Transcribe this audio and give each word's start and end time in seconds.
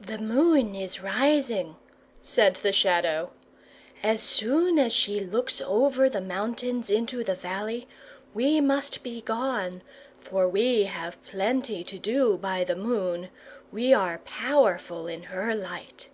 "The 0.00 0.16
moon 0.16 0.74
is 0.74 1.02
rising," 1.02 1.76
said 2.22 2.54
the 2.56 2.72
Shadow. 2.72 3.30
"As 4.02 4.22
soon 4.22 4.78
as 4.78 4.90
she 4.90 5.20
looks 5.20 5.60
over 5.60 6.08
the 6.08 6.22
mountains 6.22 6.88
into 6.88 7.22
the 7.22 7.34
valley, 7.34 7.86
we 8.32 8.62
must 8.62 9.02
be 9.02 9.20
gone, 9.20 9.82
for 10.18 10.48
we 10.48 10.84
have 10.84 11.22
plenty 11.26 11.84
to 11.84 11.98
do 11.98 12.38
by 12.38 12.64
the 12.64 12.74
moon; 12.74 13.28
we 13.70 13.92
are 13.92 14.20
powerful 14.24 15.06
in 15.06 15.24
her 15.24 15.54
light. 15.54 16.08